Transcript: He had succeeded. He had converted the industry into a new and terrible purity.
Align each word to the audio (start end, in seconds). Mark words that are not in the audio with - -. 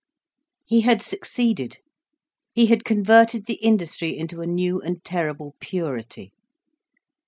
He 0.65 0.81
had 0.81 1.03
succeeded. 1.03 1.77
He 2.55 2.65
had 2.65 2.83
converted 2.83 3.45
the 3.45 3.61
industry 3.63 4.17
into 4.17 4.41
a 4.41 4.47
new 4.47 4.81
and 4.81 5.03
terrible 5.03 5.55
purity. 5.59 6.33